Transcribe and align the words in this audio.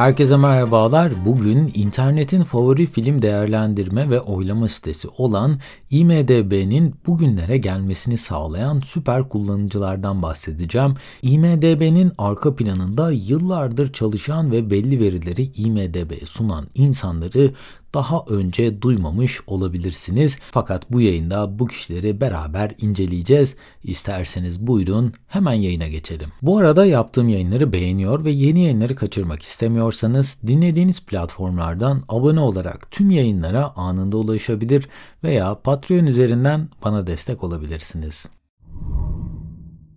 Herkese 0.00 0.36
merhabalar. 0.36 1.12
Bugün 1.24 1.70
internetin 1.74 2.42
favori 2.42 2.86
film 2.86 3.22
değerlendirme 3.22 4.10
ve 4.10 4.20
oylama 4.20 4.68
sitesi 4.68 5.08
olan 5.08 5.60
IMDB'nin 5.90 6.94
bugünlere 7.06 7.58
gelmesini 7.58 8.16
sağlayan 8.16 8.80
süper 8.80 9.28
kullanıcılardan 9.28 10.22
bahsedeceğim. 10.22 10.94
IMDB'nin 11.22 12.12
arka 12.18 12.56
planında 12.56 13.12
yıllardır 13.12 13.92
çalışan 13.92 14.52
ve 14.52 14.70
belli 14.70 15.00
verileri 15.00 15.42
IMDB'ye 15.42 16.26
sunan 16.26 16.66
insanları 16.74 17.52
daha 17.94 18.24
önce 18.28 18.82
duymamış 18.82 19.40
olabilirsiniz. 19.46 20.38
Fakat 20.50 20.92
bu 20.92 21.00
yayında 21.00 21.58
bu 21.58 21.66
kişileri 21.66 22.20
beraber 22.20 22.72
inceleyeceğiz. 22.78 23.56
İsterseniz 23.84 24.66
buyurun 24.66 25.12
hemen 25.28 25.52
yayına 25.52 25.88
geçelim. 25.88 26.28
Bu 26.42 26.58
arada 26.58 26.86
yaptığım 26.86 27.28
yayınları 27.28 27.72
beğeniyor 27.72 28.24
ve 28.24 28.30
yeni 28.30 28.60
yayınları 28.60 28.96
kaçırmak 28.96 29.42
istemiyorsanız 29.42 30.38
dinlediğiniz 30.46 31.06
platformlardan 31.06 32.02
abone 32.08 32.40
olarak 32.40 32.90
tüm 32.90 33.10
yayınlara 33.10 33.72
anında 33.76 34.16
ulaşabilir 34.16 34.88
veya 35.24 35.54
Patreon 35.54 36.06
üzerinden 36.06 36.68
bana 36.84 37.06
destek 37.06 37.44
olabilirsiniz. 37.44 38.26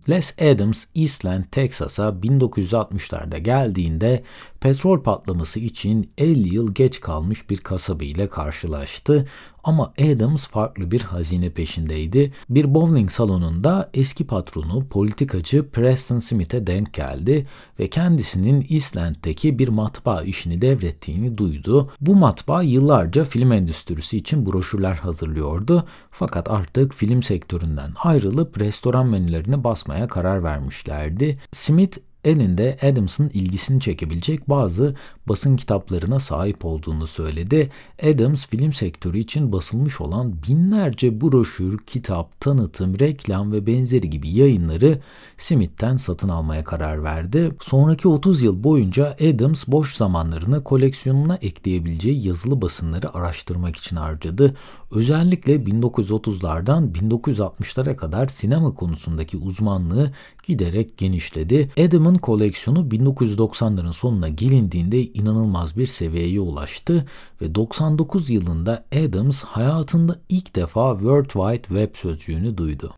Les 0.08 0.34
Adams, 0.40 0.84
Eastland, 0.94 1.44
Texas'a 1.50 2.08
1960'larda 2.08 3.38
geldiğinde 3.38 4.22
petrol 4.64 5.02
patlaması 5.02 5.60
için 5.60 6.10
50 6.18 6.54
yıl 6.54 6.74
geç 6.74 7.00
kalmış 7.00 7.50
bir 7.50 7.58
kasaba 7.58 8.04
ile 8.04 8.28
karşılaştı 8.28 9.26
ama 9.64 9.92
Adams 10.00 10.46
farklı 10.46 10.90
bir 10.90 11.00
hazine 11.00 11.50
peşindeydi. 11.50 12.32
Bir 12.50 12.74
bowling 12.74 13.10
salonunda 13.10 13.90
eski 13.94 14.26
patronu 14.26 14.88
politikacı 14.88 15.70
Preston 15.70 16.18
Smith'e 16.18 16.66
denk 16.66 16.94
geldi 16.94 17.46
ve 17.78 17.88
kendisinin 17.88 18.66
Eastland'deki 18.70 19.58
bir 19.58 19.68
matbaa 19.68 20.22
işini 20.22 20.60
devrettiğini 20.60 21.38
duydu. 21.38 21.92
Bu 22.00 22.14
matbaa 22.14 22.62
yıllarca 22.62 23.24
film 23.24 23.52
endüstrisi 23.52 24.16
için 24.16 24.46
broşürler 24.46 24.94
hazırlıyordu 24.94 25.84
fakat 26.10 26.50
artık 26.50 26.94
film 26.94 27.22
sektöründen 27.22 27.92
ayrılıp 28.02 28.60
restoran 28.60 29.06
menülerini 29.06 29.64
basmaya 29.64 30.08
karar 30.08 30.42
vermişlerdi. 30.42 31.38
Smith 31.52 31.98
elinde 32.24 32.76
Adams'ın 32.82 33.30
ilgisini 33.34 33.80
çekebilecek 33.80 34.48
bazı 34.48 34.94
basın 35.28 35.56
kitaplarına 35.56 36.20
sahip 36.20 36.64
olduğunu 36.64 37.06
söyledi. 37.06 37.70
Adams 38.02 38.46
film 38.46 38.72
sektörü 38.72 39.18
için 39.18 39.52
basılmış 39.52 40.00
olan 40.00 40.34
binlerce 40.48 41.20
broşür, 41.20 41.78
kitap, 41.78 42.40
tanıtım, 42.40 42.98
reklam 42.98 43.52
ve 43.52 43.66
benzeri 43.66 44.10
gibi 44.10 44.30
yayınları 44.30 44.98
Smith'ten 45.36 45.96
satın 45.96 46.28
almaya 46.28 46.64
karar 46.64 47.04
verdi. 47.04 47.48
Sonraki 47.60 48.08
30 48.08 48.42
yıl 48.42 48.64
boyunca 48.64 49.16
Adams 49.20 49.64
boş 49.68 49.96
zamanlarını 49.96 50.64
koleksiyonuna 50.64 51.38
ekleyebileceği 51.42 52.26
yazılı 52.26 52.62
basınları 52.62 53.14
araştırmak 53.14 53.76
için 53.76 53.96
harcadı. 53.96 54.56
Özellikle 54.90 55.56
1930'lardan 55.56 56.92
1960'lara 56.92 57.96
kadar 57.96 58.26
sinema 58.26 58.74
konusundaki 58.74 59.36
uzmanlığı 59.36 60.10
giderek 60.46 60.98
genişledi. 60.98 61.70
Adam'ın 61.80 62.13
koleksiyonu 62.18 62.88
1990'ların 62.88 63.92
sonuna 63.92 64.28
gelindiğinde 64.28 65.02
inanılmaz 65.02 65.76
bir 65.76 65.86
seviyeye 65.86 66.40
ulaştı 66.40 67.06
ve 67.40 67.54
99 67.54 68.30
yılında 68.30 68.84
Adams 69.04 69.42
hayatında 69.42 70.20
ilk 70.28 70.56
defa 70.56 70.92
World 70.92 71.30
Wide 71.30 71.68
Web 71.68 71.94
sözcüğünü 71.94 72.56
duydu. 72.56 72.94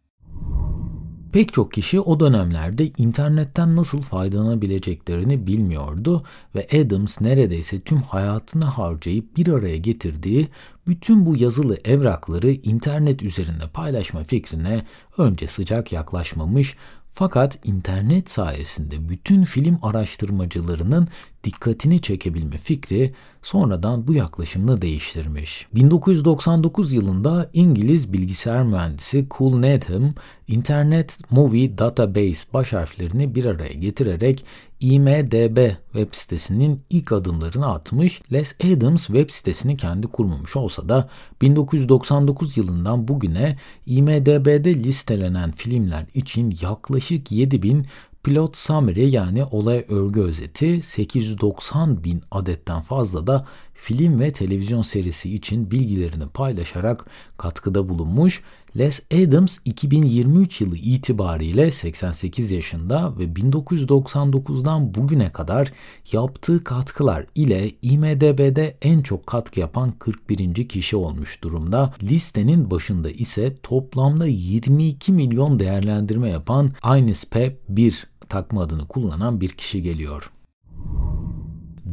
Pek 1.37 1.53
çok 1.53 1.73
kişi 1.73 2.01
o 2.01 2.21
dönemlerde 2.21 2.91
internetten 2.99 3.77
nasıl 3.77 4.01
faydalanabileceklerini 4.01 5.47
bilmiyordu 5.47 6.25
ve 6.55 6.67
Adams 6.81 7.21
neredeyse 7.21 7.81
tüm 7.81 8.03
hayatını 8.03 8.65
harcayıp 8.65 9.37
bir 9.37 9.49
araya 9.49 9.77
getirdiği 9.77 10.49
bütün 10.87 11.27
bu 11.27 11.37
yazılı 11.37 11.79
evrakları 11.85 12.51
internet 12.51 13.23
üzerinde 13.23 13.69
paylaşma 13.73 14.25
fikrine 14.25 14.83
önce 15.19 15.49
sıcak 15.49 15.93
yaklaşmamış 15.93 16.77
fakat 17.17 17.59
internet 17.65 18.31
sayesinde 18.31 19.09
bütün 19.09 19.45
film 19.45 19.79
araştırmacılarının 19.83 21.09
dikkatini 21.47 22.01
çekebilme 22.01 22.59
fikri 22.59 23.13
sonradan 23.43 24.07
bu 24.07 24.15
yaklaşımını 24.15 24.83
değiştirmiş. 24.83 25.67
1999 25.75 26.93
yılında 26.93 27.51
İngiliz 27.53 28.13
bilgisayar 28.13 28.63
mühendisi 28.63 29.27
Cool 29.39 29.59
Needham, 29.59 30.15
Internet 30.49 31.19
Movie 31.31 31.79
Database 31.79 32.53
baş 32.55 32.73
harflerini 32.73 33.35
bir 33.35 33.45
araya 33.45 33.73
getirerek 33.73 34.45
IMDB 34.81 35.71
web 35.93 36.09
sitesinin 36.13 36.81
ilk 36.91 37.13
adımlarını 37.13 37.73
atmış. 37.73 38.23
Les 38.33 38.55
Adams 38.65 39.07
web 39.07 39.31
sitesini 39.31 39.77
kendi 39.77 40.07
kurmamış 40.07 40.57
olsa 40.57 40.89
da 40.89 41.09
1999 41.43 42.57
yılından 42.57 43.09
bugüne 43.09 43.57
IMDB'de 43.87 44.75
listelenen 44.75 45.53
filmler 45.53 46.07
için 46.15 46.59
yaklaşık 46.63 47.33
7000 47.33 47.87
Pilot 48.27 48.57
summary 48.57 49.09
yani 49.09 49.45
olay 49.45 49.85
örgü 49.89 50.21
özeti 50.21 50.83
890 50.83 52.05
bin 52.05 52.23
adetten 52.31 52.81
fazla 52.81 53.27
da 53.27 53.47
film 53.75 54.21
ve 54.21 54.33
televizyon 54.33 54.83
serisi 54.83 55.35
için 55.35 55.71
bilgilerini 55.71 56.29
paylaşarak 56.29 57.07
katkıda 57.37 57.89
bulunmuş. 57.89 58.43
Les 58.77 59.03
Adams 59.15 59.59
2023 59.65 60.61
yılı 60.61 60.77
itibariyle 60.77 61.71
88 61.71 62.51
yaşında 62.51 63.19
ve 63.19 63.25
1999'dan 63.25 64.95
bugüne 64.95 65.33
kadar 65.33 65.73
yaptığı 66.13 66.65
katkılar 66.65 67.27
ile 67.35 67.71
IMDB'de 67.83 68.77
en 68.83 69.03
çok 69.03 69.27
katkı 69.27 69.61
yapan 69.61 69.93
41. 69.99 70.69
kişi 70.69 70.97
olmuş 70.97 71.43
durumda. 71.43 71.95
Listenin 72.03 72.71
başında 72.71 73.11
ise 73.11 73.57
toplamda 73.63 74.27
22 74.27 75.13
milyon 75.13 75.59
değerlendirme 75.59 76.29
yapan 76.29 76.73
INSPE 76.97 77.57
1 77.69 78.16
takma 78.29 78.63
adını 78.63 78.87
kullanan 78.87 79.41
bir 79.41 79.49
kişi 79.49 79.83
geliyor. 79.83 80.31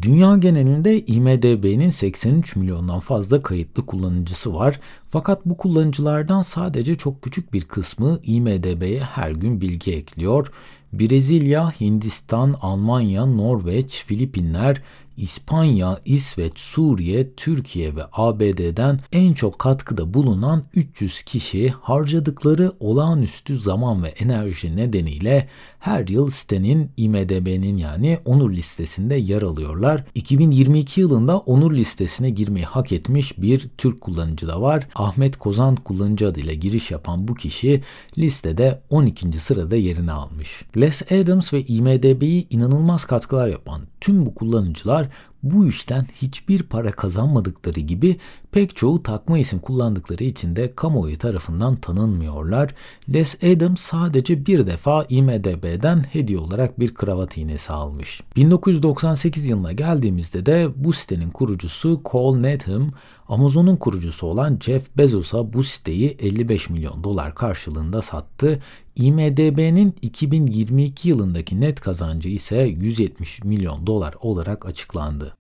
Dünya 0.02 0.38
genelinde 0.38 1.06
IMDB'nin 1.06 1.90
83 1.90 2.56
milyondan 2.56 3.00
fazla 3.00 3.42
kayıtlı 3.42 3.86
kullanıcısı 3.86 4.54
var. 4.54 4.80
Fakat 5.10 5.46
bu 5.46 5.58
kullanıcılardan 5.58 6.42
sadece 6.42 6.96
çok 6.96 7.22
küçük 7.22 7.54
bir 7.54 7.62
kısmı 7.62 8.20
IMDB'ye 8.24 9.00
her 9.00 9.32
gün 9.32 9.62
bilgi 9.62 9.94
ekliyor. 9.94 10.52
Brezilya, 10.94 11.72
Hindistan, 11.80 12.56
Almanya, 12.62 13.26
Norveç, 13.26 14.04
Filipinler, 14.08 14.82
İspanya, 15.18 16.00
İsveç, 16.06 16.60
Suriye, 16.60 17.34
Türkiye 17.34 17.96
ve 17.96 18.04
ABD'den 18.12 19.00
en 19.12 19.34
çok 19.34 19.60
katkıda 19.60 20.14
bulunan 20.14 20.64
300 20.76 21.24
kişi 21.24 21.70
harcadıkları 21.70 22.72
olağanüstü 22.80 23.58
zaman 23.58 24.04
ve 24.04 24.08
enerji 24.08 24.76
nedeniyle 24.76 25.48
her 25.80 26.08
yıl 26.08 26.30
sitenin 26.30 26.92
IMDB'nin 26.98 27.78
yani 27.78 28.20
onur 28.26 28.52
listesinde 28.54 29.16
yer 29.16 29.42
alıyorlar. 29.42 30.04
2022 30.16 31.02
yılında 31.02 31.38
onur 31.38 31.74
listesine 31.74 32.30
girmeyi 32.30 32.66
hak 32.66 32.92
etmiş 32.92 33.42
bir 33.42 33.70
Türk 33.78 34.02
kullanıcı 34.02 34.48
da 34.48 34.62
var. 34.62 34.88
Ahmet 34.96 35.38
Kozan 35.38 35.76
kullanıcı 35.76 36.28
adıyla 36.28 36.54
giriş 36.54 36.92
yapan 36.92 37.28
bu 37.28 37.36
kişi 37.36 37.82
listede 38.18 38.82
12. 38.90 39.40
sırada 39.40 39.76
yerini 39.76 40.12
almış. 40.12 40.62
Les 40.78 41.12
Adams 41.12 41.54
ve 41.54 41.66
IMDB'yi 41.66 42.48
inanılmaz 42.50 43.06
katkılar 43.06 43.48
yapan 43.48 43.82
tüm 44.02 44.26
bu 44.26 44.36
kullanıcılar 44.36 45.03
har 45.04 45.33
bu 45.44 45.68
işten 45.68 46.08
hiçbir 46.22 46.64
para 46.64 46.92
kazanmadıkları 46.92 47.80
gibi 47.80 48.18
pek 48.52 48.76
çoğu 48.76 49.04
takma 49.04 49.38
isim 49.38 49.60
kullandıkları 49.60 50.24
için 50.24 50.56
de 50.56 50.76
kamuoyu 50.76 51.18
tarafından 51.18 51.76
tanınmıyorlar. 51.76 52.76
Les 53.14 53.44
Adams 53.44 53.82
sadece 53.82 54.46
bir 54.46 54.66
defa 54.66 55.06
IMDB'den 55.10 56.04
hediye 56.12 56.40
olarak 56.40 56.80
bir 56.80 56.94
kravat 56.94 57.38
iğnesi 57.38 57.74
almış. 57.74 58.22
1998 58.36 59.50
yılına 59.50 59.72
geldiğimizde 59.72 60.46
de 60.46 60.70
bu 60.76 60.94
sitenin 60.94 61.30
kurucusu 61.30 62.02
Cole 62.06 62.42
Needham, 62.42 62.92
Amazon'un 63.28 63.76
kurucusu 63.76 64.28
olan 64.28 64.60
Jeff 64.62 64.98
Bezos'a 64.98 65.54
bu 65.54 65.64
siteyi 65.64 66.18
55 66.20 66.70
milyon 66.70 67.04
dolar 67.04 67.36
karşılığında 67.36 68.02
sattı. 68.02 68.60
IMDB'nin 68.96 69.96
2022 70.02 71.10
yılındaki 71.10 71.62
net 71.62 71.82
kazancı 71.82 72.30
ise 72.30 72.58
170 72.58 73.44
milyon 73.44 73.88
dolar 73.88 74.16
olarak 74.22 74.66
açıklandı. 74.66 75.33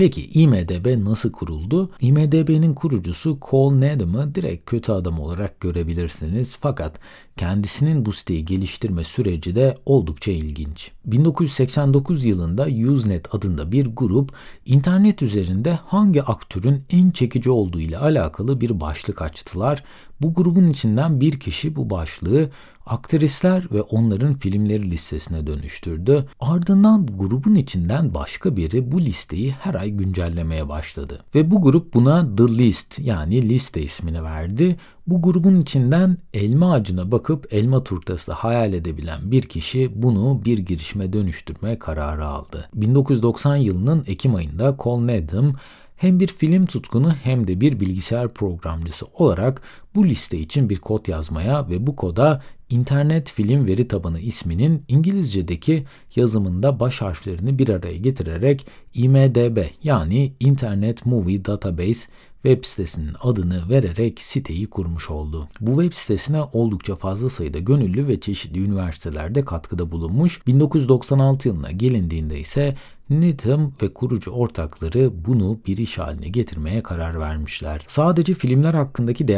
Peki 0.00 0.30
IMDB 0.40 1.04
nasıl 1.04 1.32
kuruldu? 1.32 1.90
IMDB'nin 2.00 2.74
kurucusu 2.74 3.38
Cole 3.50 3.80
Needham'ı 3.80 4.34
direkt 4.34 4.70
kötü 4.70 4.92
adam 4.92 5.20
olarak 5.20 5.60
görebilirsiniz. 5.60 6.56
Fakat 6.60 7.00
kendisinin 7.40 8.06
bu 8.06 8.12
siteyi 8.12 8.44
geliştirme 8.44 9.04
süreci 9.04 9.54
de 9.54 9.78
oldukça 9.86 10.32
ilginç. 10.32 10.90
1989 11.06 12.24
yılında 12.24 12.66
Usenet 12.92 13.34
adında 13.34 13.72
bir 13.72 13.86
grup 13.86 14.32
internet 14.66 15.22
üzerinde 15.22 15.78
hangi 15.86 16.22
aktörün 16.22 16.84
en 16.90 17.10
çekici 17.10 17.50
olduğu 17.50 17.80
ile 17.80 17.98
alakalı 17.98 18.60
bir 18.60 18.80
başlık 18.80 19.22
açtılar. 19.22 19.84
Bu 20.20 20.34
grubun 20.34 20.68
içinden 20.68 21.20
bir 21.20 21.40
kişi 21.40 21.76
bu 21.76 21.90
başlığı 21.90 22.50
aktrisler 22.86 23.64
ve 23.72 23.82
onların 23.82 24.34
filmleri 24.34 24.90
listesine 24.90 25.46
dönüştürdü. 25.46 26.28
Ardından 26.40 27.06
grubun 27.06 27.54
içinden 27.54 28.14
başka 28.14 28.56
biri 28.56 28.92
bu 28.92 29.00
listeyi 29.00 29.50
her 29.50 29.74
ay 29.74 29.90
güncellemeye 29.90 30.68
başladı. 30.68 31.24
Ve 31.34 31.50
bu 31.50 31.62
grup 31.62 31.94
buna 31.94 32.36
The 32.36 32.48
List 32.48 32.98
yani 32.98 33.48
liste 33.48 33.82
ismini 33.82 34.24
verdi. 34.24 34.76
Bu 35.06 35.22
grubun 35.22 35.60
içinden 35.60 36.16
elma 36.34 36.72
ağacına 36.72 37.12
bakıp 37.12 37.54
elma 37.54 37.84
turtası 37.84 38.32
hayal 38.32 38.72
edebilen 38.72 39.30
bir 39.30 39.42
kişi 39.42 39.90
bunu 39.94 40.42
bir 40.44 40.58
girişime 40.58 41.12
dönüştürme 41.12 41.78
kararı 41.78 42.26
aldı. 42.26 42.68
1990 42.74 43.56
yılının 43.56 44.04
Ekim 44.06 44.34
ayında 44.34 44.76
Col 44.78 45.00
Nedham 45.00 45.54
hem 45.96 46.20
bir 46.20 46.26
film 46.28 46.66
tutkunu 46.66 47.12
hem 47.12 47.46
de 47.46 47.60
bir 47.60 47.80
bilgisayar 47.80 48.28
programcısı 48.28 49.06
olarak 49.14 49.62
bu 49.94 50.06
liste 50.06 50.38
için 50.38 50.70
bir 50.70 50.78
kod 50.78 51.08
yazmaya 51.08 51.68
ve 51.68 51.86
bu 51.86 51.96
koda 51.96 52.42
İnternet 52.70 53.30
Film 53.30 53.66
Veri 53.66 53.88
Tabanı 53.88 54.20
isminin 54.20 54.82
İngilizce'deki 54.88 55.84
yazımında 56.16 56.80
baş 56.80 57.02
harflerini 57.02 57.58
bir 57.58 57.68
araya 57.68 57.96
getirerek 57.96 58.66
IMDB 58.94 59.64
yani 59.82 60.32
Internet 60.40 61.06
Movie 61.06 61.44
Database 61.44 62.08
web 62.42 62.64
sitesinin 62.64 63.12
adını 63.20 63.68
vererek 63.70 64.20
siteyi 64.20 64.66
kurmuş 64.66 65.10
oldu. 65.10 65.48
Bu 65.60 65.82
web 65.82 65.92
sitesine 65.92 66.42
oldukça 66.42 66.96
fazla 66.96 67.30
sayıda 67.30 67.58
gönüllü 67.58 68.08
ve 68.08 68.20
çeşitli 68.20 68.64
üniversitelerde 68.64 69.44
katkıda 69.44 69.92
bulunmuş. 69.92 70.46
1996 70.46 71.48
yılına 71.48 71.70
gelindiğinde 71.70 72.40
ise 72.40 72.76
Needham 73.10 73.72
ve 73.82 73.92
kurucu 73.92 74.30
ortakları 74.30 75.10
bunu 75.26 75.58
bir 75.66 75.76
iş 75.76 75.98
haline 75.98 76.28
getirmeye 76.28 76.82
karar 76.82 77.20
vermişler. 77.20 77.84
Sadece 77.86 78.34
filmler 78.34 78.74
hakkındaki 78.74 79.28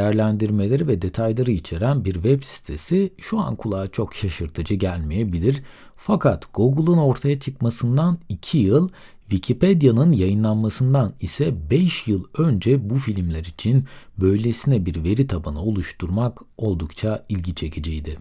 değerlendirmeleri 0.43 0.89
ve 0.89 1.03
detayları 1.03 1.51
içeren 1.51 2.05
bir 2.05 2.15
web 2.15 2.43
sitesi 2.43 3.13
şu 3.19 3.39
an 3.41 3.57
kulağa 3.57 3.89
çok 3.89 4.15
şaşırtıcı 4.15 4.75
gelmeyebilir. 4.75 5.63
Fakat 5.97 6.55
Google'un 6.55 6.99
ortaya 6.99 7.41
çıkmasından 7.41 8.19
2 8.29 8.59
yıl 8.59 8.89
Wikipedia'nın 9.31 10.13
yayınlanmasından 10.13 11.13
ise 11.21 11.55
5 11.71 12.09
yıl 12.09 12.25
önce 12.39 12.91
bu 12.91 12.95
filmler 12.95 13.45
için 13.45 13.85
böylesine 14.21 14.87
bir 14.87 15.05
veri 15.05 15.27
tabanı 15.27 15.63
oluşturmak 15.63 16.41
oldukça 16.59 17.25
ilgi 17.29 17.55
çekiciydi. 17.55 18.19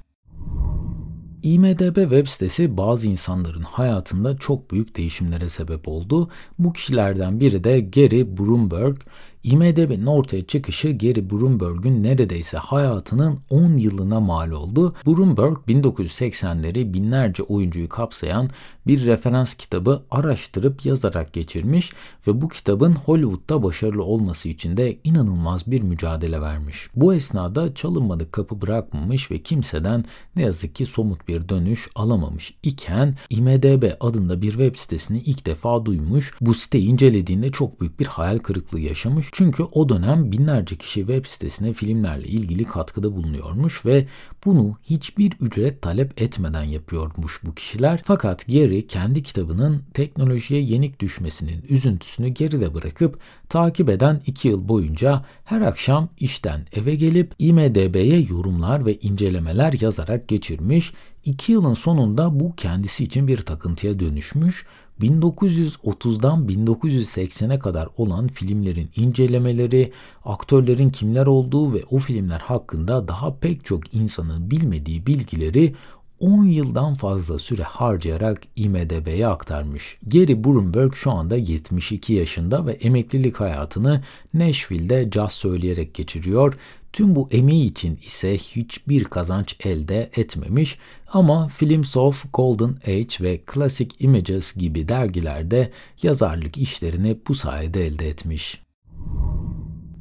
IMDB 1.43 1.95
web 1.95 2.27
sitesi 2.27 2.77
bazı 2.77 3.07
insanların 3.07 3.63
hayatında 3.63 4.37
çok 4.37 4.71
büyük 4.71 4.97
değişimlere 4.97 5.49
sebep 5.49 5.87
oldu. 5.87 6.29
Bu 6.59 6.73
kişilerden 6.73 7.39
biri 7.39 7.63
de 7.63 7.81
Gary 7.81 8.37
Brumberg. 8.37 8.97
IMDB'nin 9.43 10.05
ortaya 10.05 10.45
çıkışı 10.45 10.97
Gary 10.97 11.29
Brumberg'ün 11.29 12.03
neredeyse 12.03 12.57
hayatının 12.57 13.39
10 13.49 13.77
yılına 13.77 14.19
mal 14.19 14.51
oldu. 14.51 14.93
Brumberg 15.05 15.57
1980'leri 15.67 16.93
binlerce 16.93 17.43
oyuncuyu 17.43 17.89
kapsayan 17.89 18.49
bir 18.87 19.05
referans 19.05 19.53
kitabı 19.53 20.03
araştırıp 20.11 20.85
yazarak 20.85 21.33
geçirmiş 21.33 21.91
ve 22.27 22.41
bu 22.41 22.49
kitabın 22.49 22.93
Hollywood'da 22.93 23.63
başarılı 23.63 24.03
olması 24.03 24.49
için 24.49 24.77
de 24.77 24.97
inanılmaz 25.03 25.71
bir 25.71 25.81
mücadele 25.81 26.41
vermiş. 26.41 26.87
Bu 26.95 27.13
esnada 27.13 27.75
çalınmadık 27.75 28.31
kapı 28.31 28.61
bırakmamış 28.61 29.31
ve 29.31 29.37
kimseden 29.37 30.05
ne 30.35 30.41
yazık 30.41 30.75
ki 30.75 30.85
somut 30.85 31.27
bir 31.27 31.49
dönüş 31.49 31.89
alamamış 31.95 32.53
iken 32.63 33.15
IMDB 33.29 33.91
adında 33.99 34.41
bir 34.41 34.51
web 34.51 34.75
sitesini 34.75 35.19
ilk 35.19 35.45
defa 35.45 35.85
duymuş. 35.85 36.33
Bu 36.41 36.53
siteyi 36.53 36.87
incelediğinde 36.87 37.51
çok 37.51 37.81
büyük 37.81 37.99
bir 37.99 38.05
hayal 38.05 38.39
kırıklığı 38.39 38.79
yaşamış. 38.79 39.30
Çünkü 39.31 39.63
o 39.63 39.89
dönem 39.89 40.31
binlerce 40.31 40.75
kişi 40.75 40.99
web 40.99 41.25
sitesine 41.25 41.73
filmlerle 41.73 42.27
ilgili 42.27 42.63
katkıda 42.63 43.15
bulunuyormuş 43.15 43.85
ve 43.85 44.07
bunu 44.45 44.77
hiçbir 44.83 45.31
ücret 45.39 45.81
talep 45.81 46.21
etmeden 46.21 46.63
yapıyormuş 46.63 47.39
bu 47.43 47.55
kişiler. 47.55 48.01
Fakat 48.05 48.47
Gary 48.47 48.87
kendi 48.87 49.23
kitabının 49.23 49.83
teknolojiye 49.93 50.61
yenik 50.61 50.99
düşmesinin 50.99 51.65
üzüntüsünü 51.69 52.27
geride 52.27 52.73
bırakıp 52.73 53.19
takip 53.49 53.89
eden 53.89 54.21
2 54.25 54.47
yıl 54.47 54.67
boyunca 54.67 55.21
her 55.45 55.61
akşam 55.61 56.09
işten 56.19 56.65
eve 56.73 56.95
gelip 56.95 57.33
IMDB'ye 57.39 58.21
yorumlar 58.29 58.85
ve 58.85 58.99
incelemeler 58.99 59.73
yazarak 59.81 60.27
geçirmiş. 60.27 60.93
2 61.25 61.51
yılın 61.51 61.73
sonunda 61.73 62.39
bu 62.39 62.55
kendisi 62.55 63.03
için 63.03 63.27
bir 63.27 63.37
takıntıya 63.37 63.99
dönüşmüş 63.99 64.65
1930'dan 65.01 66.47
1980'e 66.47 67.59
kadar 67.59 67.87
olan 67.97 68.27
filmlerin 68.27 68.89
incelemeleri, 68.95 69.91
aktörlerin 70.25 70.89
kimler 70.89 71.27
olduğu 71.27 71.73
ve 71.73 71.83
o 71.89 71.99
filmler 71.99 72.39
hakkında 72.39 73.07
daha 73.07 73.35
pek 73.35 73.65
çok 73.65 73.93
insanın 73.93 74.51
bilmediği 74.51 75.07
bilgileri 75.07 75.75
10 76.21 76.45
yıldan 76.45 76.95
fazla 76.95 77.39
süre 77.39 77.63
harcayarak 77.63 78.41
IMDB'ye 78.55 79.27
aktarmış. 79.27 79.97
Gary 80.07 80.43
Brumberg 80.43 80.93
şu 80.93 81.11
anda 81.11 81.35
72 81.35 82.13
yaşında 82.13 82.65
ve 82.65 82.71
emeklilik 82.71 83.39
hayatını 83.39 84.03
Nashville'de 84.33 85.11
caz 85.11 85.31
söyleyerek 85.31 85.93
geçiriyor. 85.93 86.57
Tüm 86.93 87.15
bu 87.15 87.27
emeği 87.31 87.65
için 87.65 87.99
ise 88.05 88.37
hiçbir 88.37 89.03
kazanç 89.03 89.55
elde 89.65 90.09
etmemiş 90.15 90.77
ama 91.07 91.47
Films 91.47 91.97
of 91.97 92.25
Golden 92.33 92.75
Age 92.87 93.15
ve 93.21 93.41
Classic 93.53 93.95
Images 93.99 94.53
gibi 94.53 94.87
dergilerde 94.87 95.71
yazarlık 96.03 96.57
işlerini 96.57 97.17
bu 97.27 97.35
sayede 97.35 97.87
elde 97.87 98.09
etmiş. 98.09 98.61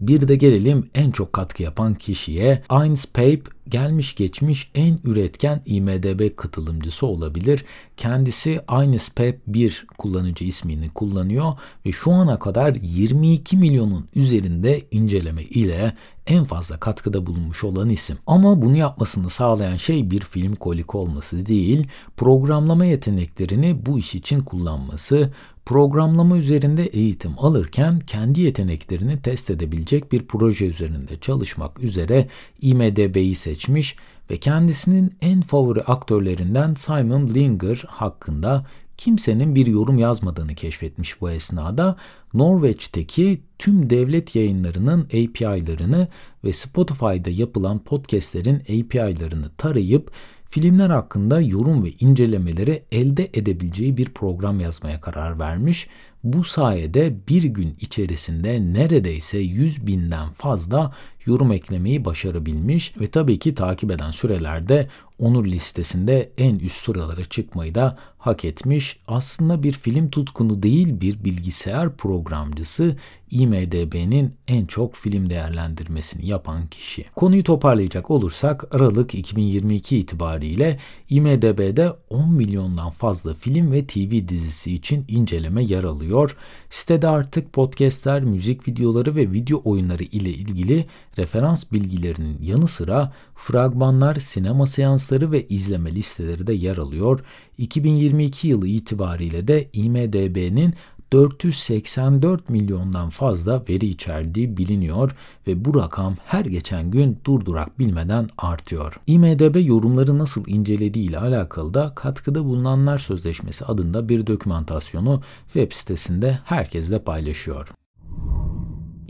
Bir 0.00 0.28
de 0.28 0.36
gelelim 0.36 0.90
en 0.94 1.10
çok 1.10 1.32
katkı 1.32 1.62
yapan 1.62 1.94
kişiye. 1.94 2.62
Ainspape 2.68 3.42
gelmiş 3.70 4.14
geçmiş 4.14 4.70
en 4.74 4.98
üretken 5.04 5.62
IMDB 5.66 6.36
katılımcısı 6.36 7.06
olabilir. 7.06 7.64
Kendisi 7.96 8.60
Ainspape 8.68 9.38
1 9.46 9.86
kullanıcı 9.98 10.44
ismini 10.44 10.90
kullanıyor 10.90 11.52
ve 11.86 11.92
şu 11.92 12.12
ana 12.12 12.38
kadar 12.38 12.74
22 12.82 13.56
milyonun 13.56 14.08
üzerinde 14.14 14.82
inceleme 14.90 15.42
ile 15.42 15.94
en 16.26 16.44
fazla 16.44 16.80
katkıda 16.80 17.26
bulunmuş 17.26 17.64
olan 17.64 17.88
isim. 17.88 18.18
Ama 18.26 18.62
bunu 18.62 18.76
yapmasını 18.76 19.30
sağlayan 19.30 19.76
şey 19.76 20.10
bir 20.10 20.20
film 20.20 20.54
kolik 20.54 20.94
olması 20.94 21.46
değil, 21.46 21.86
programlama 22.16 22.84
yeteneklerini 22.84 23.86
bu 23.86 23.98
iş 23.98 24.14
için 24.14 24.40
kullanması, 24.40 25.30
programlama 25.64 26.36
üzerinde 26.36 26.84
eğitim 26.84 27.32
alırken 27.38 28.00
kendi 28.00 28.40
yeteneklerini 28.40 29.22
test 29.22 29.50
edebilecek 29.50 30.12
bir 30.12 30.26
proje 30.26 30.66
üzerinde 30.66 31.20
çalışmak 31.20 31.80
üzere 31.80 32.28
IMDB'yi 32.60 33.34
seçmiş 33.60 33.96
ve 34.30 34.36
kendisinin 34.36 35.14
en 35.20 35.40
favori 35.40 35.82
aktörlerinden 35.82 36.74
Simon 36.74 37.28
Linger 37.28 37.84
hakkında 37.88 38.66
kimsenin 38.96 39.54
bir 39.54 39.66
yorum 39.66 39.98
yazmadığını 39.98 40.54
keşfetmiş 40.54 41.20
bu 41.20 41.30
esnada. 41.30 41.96
Norveç'teki 42.34 43.40
tüm 43.58 43.90
devlet 43.90 44.36
yayınlarının 44.36 45.00
API'larını 45.04 46.08
ve 46.44 46.52
Spotify'da 46.52 47.30
yapılan 47.30 47.78
podcastlerin 47.78 48.56
API'larını 48.56 49.50
tarayıp 49.58 50.10
filmler 50.50 50.90
hakkında 50.90 51.40
yorum 51.40 51.84
ve 51.84 51.90
incelemeleri 52.00 52.82
elde 52.92 53.30
edebileceği 53.34 53.96
bir 53.96 54.08
program 54.08 54.60
yazmaya 54.60 55.00
karar 55.00 55.38
vermiş. 55.38 55.88
Bu 56.24 56.44
sayede 56.44 57.14
bir 57.28 57.44
gün 57.44 57.76
içerisinde 57.80 58.72
neredeyse 58.72 59.38
100 59.38 59.86
binden 59.86 60.30
fazla 60.30 60.92
yorum 61.30 61.52
eklemeyi 61.52 62.04
başarabilmiş 62.04 62.94
ve 63.00 63.06
tabii 63.10 63.38
ki 63.38 63.54
takip 63.54 63.90
eden 63.90 64.10
sürelerde 64.10 64.88
onur 65.18 65.46
listesinde 65.46 66.30
en 66.38 66.58
üst 66.58 66.76
sıralara 66.76 67.24
çıkmayı 67.24 67.74
da 67.74 67.98
hak 68.18 68.44
etmiş. 68.44 68.98
Aslında 69.06 69.62
bir 69.62 69.72
film 69.72 70.10
tutkunu 70.10 70.62
değil 70.62 71.00
bir 71.00 71.24
bilgisayar 71.24 71.96
programcısı 71.96 72.96
IMDB'nin 73.30 74.34
en 74.48 74.66
çok 74.66 74.94
film 74.94 75.30
değerlendirmesini 75.30 76.26
yapan 76.26 76.66
kişi. 76.66 77.04
Konuyu 77.16 77.44
toparlayacak 77.44 78.10
olursak 78.10 78.74
Aralık 78.74 79.14
2022 79.14 79.98
itibariyle 79.98 80.78
IMDB'de 81.10 81.92
10 82.10 82.32
milyondan 82.32 82.90
fazla 82.90 83.34
film 83.34 83.72
ve 83.72 83.86
TV 83.86 84.28
dizisi 84.28 84.74
için 84.74 85.04
inceleme 85.08 85.64
yer 85.64 85.84
alıyor. 85.84 86.36
Sitede 86.70 87.08
artık 87.08 87.52
podcastler, 87.52 88.22
müzik 88.22 88.68
videoları 88.68 89.16
ve 89.16 89.32
video 89.32 89.60
oyunları 89.64 90.02
ile 90.02 90.30
ilgili 90.30 90.84
referans 91.20 91.72
bilgilerinin 91.72 92.42
yanı 92.42 92.68
sıra 92.68 93.12
fragmanlar, 93.34 94.14
sinema 94.14 94.66
seansları 94.66 95.32
ve 95.32 95.46
izleme 95.46 95.92
listeleri 95.94 96.46
de 96.46 96.52
yer 96.52 96.76
alıyor. 96.76 97.20
2022 97.58 98.48
yılı 98.48 98.68
itibariyle 98.68 99.48
de 99.48 99.68
IMDB'nin 99.72 100.74
484 101.12 102.48
milyondan 102.48 103.10
fazla 103.10 103.62
veri 103.68 103.86
içerdiği 103.86 104.56
biliniyor 104.56 105.10
ve 105.46 105.64
bu 105.64 105.80
rakam 105.80 106.16
her 106.26 106.44
geçen 106.44 106.90
gün 106.90 107.18
durdurak 107.24 107.78
bilmeden 107.78 108.28
artıyor. 108.38 109.00
IMDB 109.06 109.66
yorumları 109.66 110.18
nasıl 110.18 110.44
incelediği 110.46 111.08
ile 111.08 111.18
alakalı 111.18 111.74
da 111.74 111.92
katkıda 111.94 112.44
bulunanlar 112.44 112.98
sözleşmesi 112.98 113.64
adında 113.64 114.08
bir 114.08 114.26
dokümantasyonu 114.26 115.22
web 115.44 115.72
sitesinde 115.72 116.38
herkesle 116.44 116.98
paylaşıyor. 116.98 117.79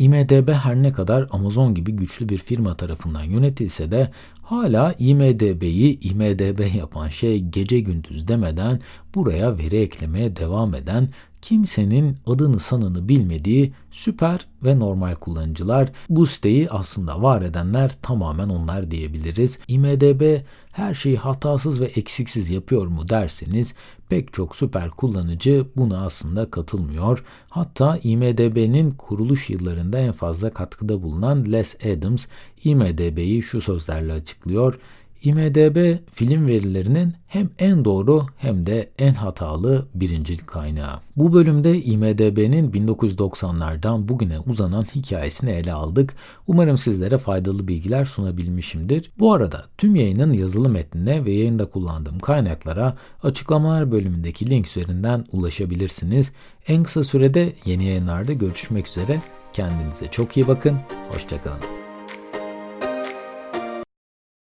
IMDB 0.00 0.52
her 0.52 0.76
ne 0.76 0.92
kadar 0.92 1.26
Amazon 1.30 1.74
gibi 1.74 1.92
güçlü 1.92 2.28
bir 2.28 2.38
firma 2.38 2.76
tarafından 2.76 3.22
yönetilse 3.22 3.90
de 3.90 4.10
hala 4.50 4.94
IMDB'yi 4.98 6.00
IMDB 6.00 6.76
yapan 6.76 7.08
şey 7.08 7.40
gece 7.40 7.80
gündüz 7.80 8.28
demeden 8.28 8.80
buraya 9.14 9.58
veri 9.58 9.76
eklemeye 9.76 10.36
devam 10.36 10.74
eden 10.74 11.08
kimsenin 11.42 12.16
adını 12.26 12.60
sanını 12.60 13.08
bilmediği 13.08 13.72
süper 13.90 14.46
ve 14.64 14.78
normal 14.78 15.14
kullanıcılar. 15.14 15.92
Bu 16.08 16.26
siteyi 16.26 16.70
aslında 16.70 17.22
var 17.22 17.42
edenler 17.42 17.92
tamamen 18.02 18.48
onlar 18.48 18.90
diyebiliriz. 18.90 19.58
IMDB 19.68 20.40
her 20.72 20.94
şeyi 20.94 21.16
hatasız 21.16 21.80
ve 21.80 21.84
eksiksiz 21.84 22.50
yapıyor 22.50 22.86
mu 22.86 23.08
derseniz 23.08 23.74
pek 24.08 24.32
çok 24.32 24.56
süper 24.56 24.90
kullanıcı 24.90 25.66
buna 25.76 26.04
aslında 26.04 26.50
katılmıyor. 26.50 27.24
Hatta 27.50 27.98
IMDB'nin 28.02 28.90
kuruluş 28.90 29.50
yıllarında 29.50 29.98
en 29.98 30.12
fazla 30.12 30.50
katkıda 30.50 31.02
bulunan 31.02 31.52
Les 31.52 31.76
Adams 31.86 32.26
IMDB'yi 32.64 33.42
şu 33.42 33.60
sözlerle 33.60 34.12
açıklıyor. 34.40 34.78
IMDB 35.22 35.98
film 36.14 36.46
verilerinin 36.46 37.14
hem 37.26 37.50
en 37.58 37.84
doğru 37.84 38.26
hem 38.36 38.66
de 38.66 38.90
en 38.98 39.14
hatalı 39.14 39.86
birincil 39.94 40.38
kaynağı. 40.38 41.00
Bu 41.16 41.32
bölümde 41.32 41.82
IMDB'nin 41.82 42.70
1990'lardan 42.70 44.08
bugüne 44.08 44.38
uzanan 44.38 44.82
hikayesini 44.82 45.50
ele 45.50 45.72
aldık. 45.72 46.14
Umarım 46.46 46.78
sizlere 46.78 47.18
faydalı 47.18 47.68
bilgiler 47.68 48.04
sunabilmişimdir. 48.04 49.10
Bu 49.18 49.32
arada 49.32 49.64
tüm 49.78 49.94
yayının 49.94 50.32
yazılı 50.32 50.68
metnine 50.68 51.24
ve 51.24 51.32
yayında 51.32 51.70
kullandığım 51.70 52.18
kaynaklara 52.18 52.96
açıklamalar 53.22 53.92
bölümündeki 53.92 54.50
link 54.50 54.66
üzerinden 54.66 55.24
ulaşabilirsiniz. 55.32 56.32
En 56.68 56.82
kısa 56.82 57.02
sürede 57.02 57.52
yeni 57.64 57.84
yayınlarda 57.84 58.32
görüşmek 58.32 58.88
üzere. 58.88 59.22
Kendinize 59.52 60.06
çok 60.10 60.36
iyi 60.36 60.48
bakın. 60.48 60.76
Hoşçakalın. 61.10 61.79